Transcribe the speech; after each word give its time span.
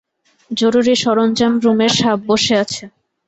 জরুরী 0.51 0.93
সরঞ্জাম 1.03 1.53
রুমে 1.63 1.87
সাপ 1.97 2.19
বসে 2.29 2.53
আছে। 2.63 2.83